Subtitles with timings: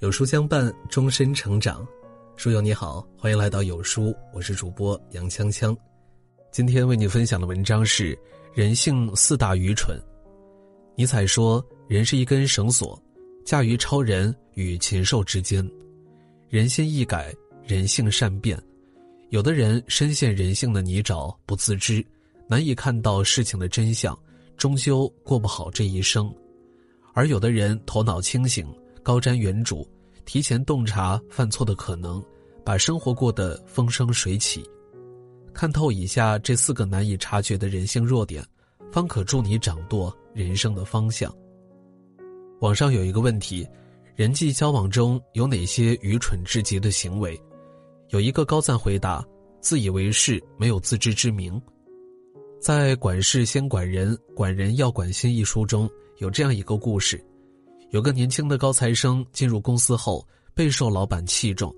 [0.00, 1.86] 有书相伴，终身成长。
[2.34, 5.74] 书友你好，欢迎来到有书，我是主播杨锵锵。
[6.50, 8.14] 今天为你分享的文章是
[8.52, 9.96] 《人性四大愚蠢》。
[10.96, 13.00] 尼采说：“人是一根绳索，
[13.44, 15.66] 架于超人与禽兽之间。
[16.48, 17.32] 人心易改，
[17.64, 18.60] 人性善变。
[19.30, 22.04] 有的人深陷人性的泥沼不自知，
[22.48, 24.18] 难以看到事情的真相，
[24.56, 26.26] 终究过不好这一生；
[27.14, 28.66] 而有的人头脑清醒，
[29.04, 29.86] 高瞻远瞩。”
[30.26, 32.24] 提前洞察犯错的可能，
[32.64, 34.64] 把生活过得风生水起，
[35.52, 38.42] 看透以下这四个难以察觉的人性弱点，
[38.90, 41.30] 方可助你掌舵人生的方向。
[42.60, 43.68] 网上有一个问题：
[44.16, 47.38] 人际交往中有哪些愚蠢至极的行为？
[48.08, 49.22] 有一个高赞回答：
[49.60, 51.60] 自以为是，没有自知之明。
[52.58, 55.86] 在《管事先管人，管人要管心》一书中
[56.16, 57.22] 有这样一个故事。
[57.94, 61.72] 有个年轻的高材生进入公司后备受老板器重，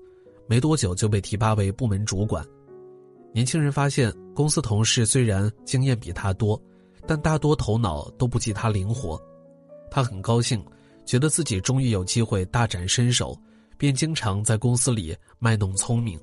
[0.47, 2.43] 没多久就被提拔为部门主管。
[3.31, 6.59] 年轻人发现，公司同事虽然经验比他多，
[7.05, 9.21] 但大多头脑都不及他灵活。
[9.91, 10.59] 他很高兴，
[11.05, 13.37] 觉得自己终于有机会大展身手，
[13.77, 16.19] 便经常在公司里卖弄聪明。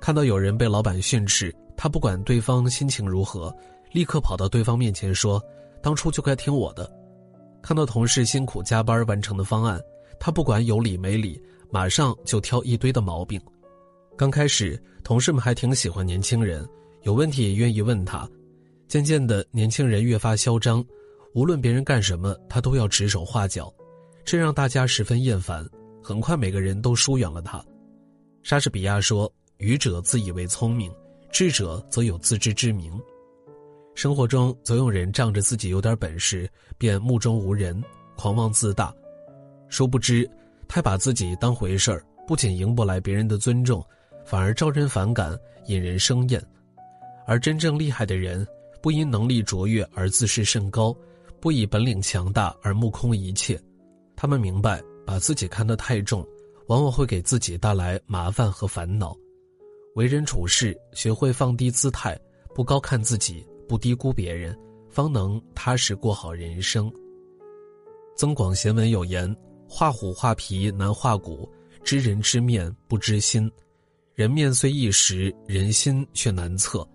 [0.00, 3.54] 看到有人被老板训斥，他不管对方心情如何，
[3.92, 5.40] 立刻跑到对方面前说
[5.80, 6.92] ：“当初就该听我的。”
[7.66, 9.82] 看到同事辛苦加班完成的方案，
[10.20, 13.40] 他不管有理没理，马上就挑一堆的毛病。
[14.16, 16.64] 刚开始，同事们还挺喜欢年轻人，
[17.02, 18.30] 有问题也愿意问他。
[18.86, 20.84] 渐渐的，年轻人越发嚣张，
[21.34, 23.74] 无论别人干什么，他都要指手画脚，
[24.24, 25.68] 这让大家十分厌烦。
[26.00, 27.60] 很快，每个人都疏远了他。
[28.44, 29.28] 莎士比亚说
[29.58, 30.88] ：“愚者自以为聪明，
[31.32, 32.96] 智者则有自知之明。”
[33.96, 37.82] 生活中总有人仗着自己有点本事，便目中无人、
[38.14, 38.94] 狂妄自大，
[39.70, 40.30] 殊不知
[40.68, 43.82] 太把自己当回事儿，不仅赢不来别人的尊重，
[44.22, 45.34] 反而招人反感、
[45.64, 46.38] 引人生厌。
[47.26, 48.46] 而真正厉害的人，
[48.82, 50.94] 不因能力卓越而自视甚高，
[51.40, 53.58] 不以本领强大而目空一切。
[54.14, 56.22] 他们明白，把自己看得太重，
[56.66, 59.16] 往往会给自己带来麻烦和烦恼。
[59.94, 62.14] 为人处事，学会放低姿态，
[62.54, 63.42] 不高看自己。
[63.68, 64.56] 不低估别人，
[64.88, 66.92] 方能踏实过好人生。
[68.16, 69.34] 增广贤文有言
[69.68, 71.48] ：“画虎画皮难画骨，
[71.84, 73.50] 知人知面不知心。
[74.14, 76.86] 人面虽一时，人心却难测。”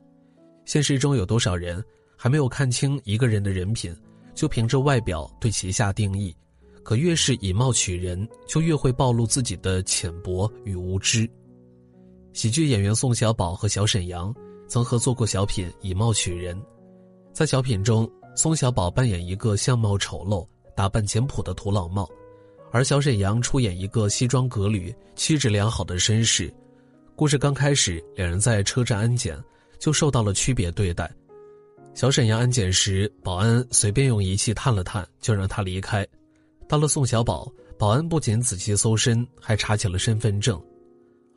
[0.66, 1.84] 现实中有多少人
[2.16, 3.96] 还没有看清一个人的人品，
[4.34, 6.36] 就凭着外表对其下定义？
[6.84, 11.30] 可越是以貌取人，就越会暴露自己的浅薄与无知。
[12.34, 14.34] 喜剧演员宋小宝和小沈阳。
[14.72, 16.56] 曾合作过小品《以貌取人》，
[17.34, 22.10] 在小品中，宋小宝扮演一个相貌丑陋、打扮简朴的土老帽，
[22.72, 26.50] 而小沈阳出演一个西装革履、气质良好的绅士。
[27.18, 29.38] 故事刚开始，两人在车站安检
[29.78, 31.12] 就受到了区别对待。
[31.94, 36.08] 小沈阳安检时，保安随便用仪器探了探，就让他离开。
[36.70, 40.58] 到了宋小宝，保安不仅仔细搜身，还查起了身份证。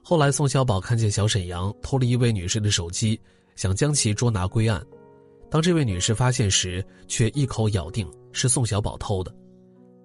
[0.06, 3.18] 后来，宋小宝看见小沈阳偷了一位女士的手机，
[3.56, 4.84] 想将其捉拿归案。
[5.50, 9.34] 当这位女士发现时，却一口咬定是宋小宝偷的。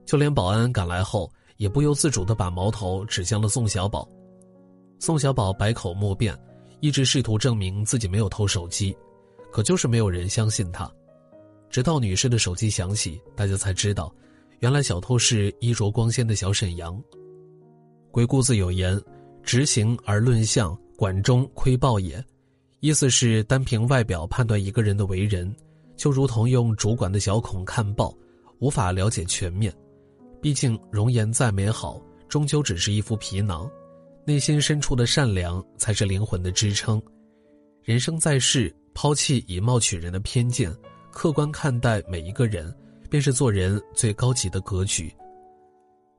[0.05, 4.07] 就连保安赶来后，也不由自主地把矛头指向了宋小宝。
[4.99, 6.33] 宋小宝百口莫辩，
[6.79, 8.95] 一直试图证明自己没有偷手机，
[9.51, 10.89] 可就是没有人相信他。
[11.69, 14.09] 直到女士的手机响起，大家才知道，
[14.59, 16.97] 原来小偷是衣着光鲜的小沈阳。
[18.11, 18.97] 鬼谷子有言。
[19.49, 22.23] 执行而论相，管中窥豹也。
[22.81, 25.51] 意思是单凭外表判断一个人的为人，
[25.97, 28.15] 就如同用主管的小孔看豹，
[28.59, 29.73] 无法了解全面。
[30.39, 33.67] 毕竟容颜再美好，终究只是一副皮囊，
[34.23, 37.01] 内心深处的善良才是灵魂的支撑。
[37.83, 40.71] 人生在世，抛弃以貌取人的偏见，
[41.09, 42.71] 客观看待每一个人，
[43.09, 45.11] 便是做人最高级的格局。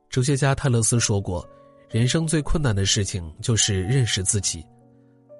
[0.08, 1.48] 哲学家泰勒斯说过。
[1.90, 4.64] 人生最困难的事情就是认识自己。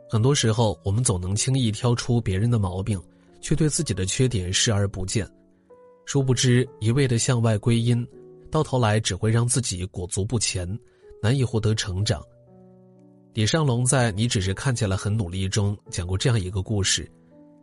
[0.09, 3.01] 很多时候，我们总能轻易挑出别人的毛病，
[3.41, 5.25] 却对自己的缺点视而不见。
[6.07, 8.05] 殊不知，一味的向外归因，
[8.51, 10.69] 到头来只会让自己裹足不前，
[11.23, 12.21] 难以获得成长。
[13.33, 17.09] 李尚龙在《你只是看起来很努力》中讲过这样一个故事：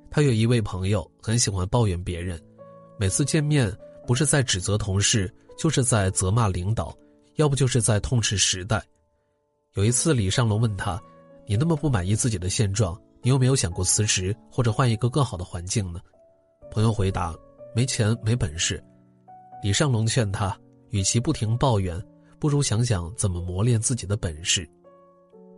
[0.10, 2.42] 他有一位朋友，很喜欢抱怨别人，
[2.98, 3.69] 每次见面，
[4.07, 6.98] 不是在指责同事，就是在责骂领导。
[7.38, 8.84] 要不就是在痛斥时代。
[9.74, 11.01] 有一次，李尚龙问他
[11.48, 16.00] ：“你那么不满意自己的现状，你有没有想过辞职或者换一个更好的环境呢？”
[16.69, 17.36] 朋友回答
[17.74, 18.84] ：“没钱，没本事。”
[19.63, 20.56] 李尚龙劝他
[20.89, 22.00] ：“与其不停抱怨，
[22.39, 24.68] 不如想想怎么磨练自己的本事。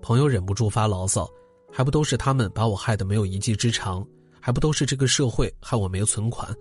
[0.01, 1.29] 朋友忍不住发牢骚，
[1.71, 4.05] 还不都是他们把我害得没有一技之长，
[4.41, 6.53] 还不都是这个社会害我没有存款。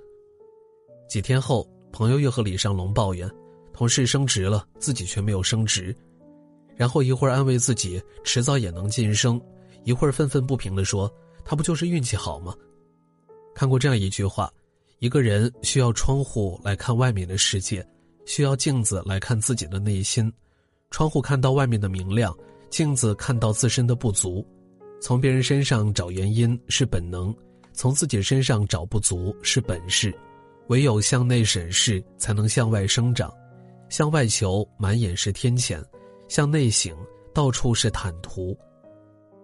[1.08, 3.28] 几天后，朋友又和李尚龙抱怨，
[3.78, 5.94] 同事升职了，自己却没有升职。
[6.74, 9.40] 然后一会儿安慰自己迟早也能晋升，
[9.84, 11.08] 一会儿愤愤不平地说
[11.46, 12.52] ：“他不就是运气好吗？”
[13.54, 14.52] 看过这样一句话
[14.98, 17.86] ：“一个人需要窗户来看外面的世界，
[18.26, 20.32] 需要镜子来看自己的内心。
[20.90, 22.36] 窗户看到外面的明亮，
[22.70, 24.44] 镜子看到自身的不足。
[25.00, 27.32] 从别人身上找原因是本能，
[27.72, 30.12] 从自己身上找不足是本事。
[30.66, 33.32] 唯有向内审视，才能向外生长。
[33.88, 35.82] 向外求，满眼是天谴。”
[36.28, 36.94] 向内省，
[37.32, 38.54] 到处是坦途。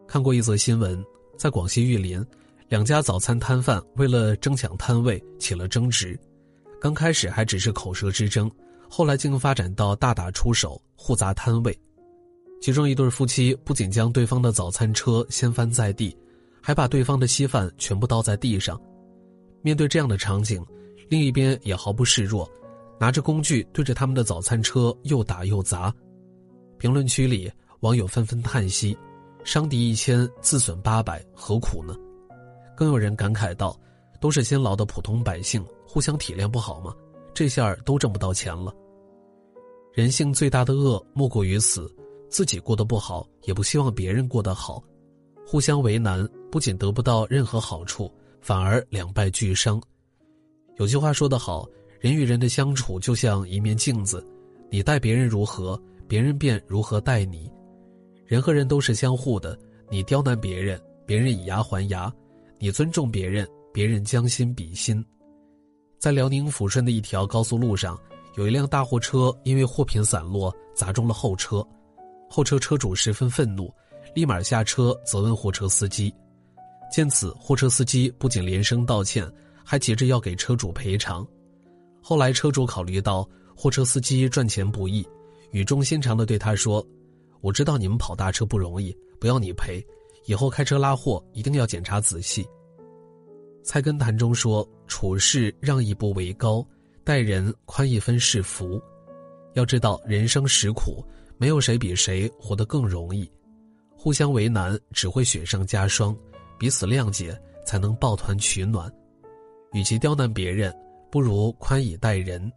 [0.06, 1.02] 看过一则新闻，
[1.38, 2.23] 在广西玉林，
[2.69, 6.14] 两家早餐摊贩为了争抢摊位起了争执。
[6.79, 8.50] 刚开始还只是口舌之争，
[8.87, 11.75] 后来竟发展到大打出手，互砸摊位。
[12.61, 16.14] 其中一对夫妻不仅将对方的早餐车掀翻在地，
[16.61, 18.79] 还把对方的稀饭全部倒在地上。
[19.62, 20.62] 面对这样的场景，
[21.08, 22.46] 另一边也毫不示弱，
[22.99, 25.94] 拿着工具对着他们的早餐车又打又砸。
[26.79, 27.50] 评论区里，
[27.81, 28.96] 网友纷纷叹息
[29.44, 31.94] ：“伤敌一千，自损八百，何苦呢？”
[32.76, 33.79] 更有人感慨道
[34.20, 36.94] ：“都是辛劳的普通百姓，互相体谅不好吗？
[37.32, 38.75] 这下都挣不到钱了。”
[39.93, 41.88] 人性最大的恶莫过于此：
[42.29, 44.82] 自己过得不好，也不希望别人过得好，
[45.46, 49.81] 互相为难，不仅得不到任何好处，反而两败俱伤。
[50.79, 51.69] 有句话说得好
[52.05, 54.23] ：“人与人的相处就像一面镜子，
[54.71, 57.51] 你待别人如何？”别人便如何待你，
[58.27, 59.59] 人和人都是相互的。
[59.89, 62.12] 你刁难别人，别人以牙还牙；
[62.59, 65.03] 你尊重别人，别人将心比心。
[65.99, 67.99] 在辽宁抚顺的一条高速路上，
[68.37, 71.67] 有一辆大货车因为货品散落砸中了后车，
[72.29, 73.73] 后车车主十分愤怒，
[74.15, 76.15] 立马下车责问货车司机。
[76.93, 79.27] 见此，货车司机不仅连声道歉，
[79.65, 81.27] 还急着要给车主赔偿。
[82.06, 85.03] 后来，车主考虑到货车司机赚钱不易。
[85.53, 86.87] 语重心长地对他说
[87.41, 89.83] ：“我知道你们跑大车不容易，不要你赔。
[90.27, 92.45] 以后开车拉货一定要检查仔细。”
[93.62, 96.62] 《菜根谭》中说：“处事让一步为高，
[97.05, 98.79] 待人宽一分是福。”
[99.55, 101.03] 要知道人生实苦，
[101.39, 103.27] 没有谁比谁活得更容易。
[103.97, 106.15] 互相为难只会雪上加霜，
[106.59, 107.35] 彼此谅解
[107.65, 108.93] 才能抱团取暖。
[109.73, 110.71] 与其刁难别人，
[111.15, 112.51] 不如宽以待人，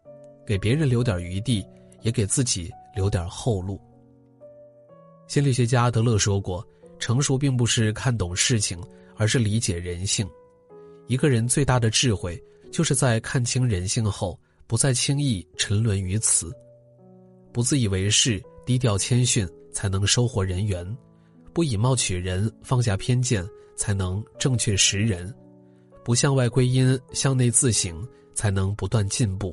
[0.43, 1.63] 给别人留点余地，
[2.01, 2.71] 也给自己。
[2.95, 3.79] 留点后路。
[5.27, 6.67] 心理学家德勒说过
[6.97, 8.83] ：“成熟并不是看懂事情，
[9.15, 10.27] 而是理解人性。
[11.05, 16.51] 一个人最大的智慧，就是在看清人性后，不再轻易沉沦于此。
[17.53, 20.83] 不自以为是，低调谦逊，才能收获人缘；
[21.53, 25.31] 不以貌取人，放下偏见，才能正确识人；
[26.03, 28.03] 不向外归因，向内自省，
[28.37, 29.51] 才能不断进步；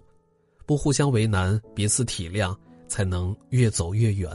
[0.64, 2.54] 不互相为难，彼此体谅。”
[2.86, 4.30] 才能越走越远。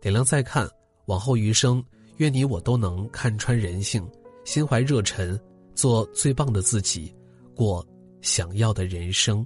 [0.00, 0.68] 点亮再看，
[1.06, 1.82] 往后余生，
[2.18, 4.08] 愿你我都能看穿人性，
[4.44, 5.40] 心怀热忱，
[5.74, 7.12] 做最棒的自己，
[7.56, 7.84] 过
[8.20, 9.44] 想要的人生。